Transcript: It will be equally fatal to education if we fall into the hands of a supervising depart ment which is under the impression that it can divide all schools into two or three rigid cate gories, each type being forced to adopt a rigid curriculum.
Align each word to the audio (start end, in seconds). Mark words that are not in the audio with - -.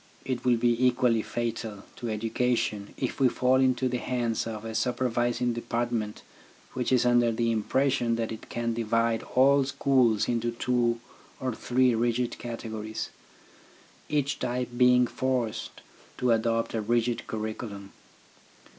It 0.25 0.43
will 0.43 0.57
be 0.57 0.83
equally 0.87 1.21
fatal 1.21 1.83
to 1.97 2.09
education 2.09 2.95
if 2.97 3.19
we 3.19 3.29
fall 3.29 3.57
into 3.61 3.87
the 3.87 3.99
hands 3.99 4.47
of 4.47 4.65
a 4.65 4.73
supervising 4.73 5.53
depart 5.53 5.91
ment 5.91 6.23
which 6.73 6.91
is 6.91 7.05
under 7.05 7.31
the 7.31 7.51
impression 7.51 8.15
that 8.15 8.31
it 8.31 8.49
can 8.49 8.73
divide 8.73 9.21
all 9.35 9.63
schools 9.63 10.27
into 10.27 10.53
two 10.53 10.99
or 11.39 11.53
three 11.53 11.93
rigid 11.93 12.39
cate 12.39 12.61
gories, 12.63 13.09
each 14.09 14.39
type 14.39 14.69
being 14.75 15.05
forced 15.05 15.81
to 16.17 16.31
adopt 16.31 16.73
a 16.73 16.81
rigid 16.81 17.27
curriculum. 17.27 17.91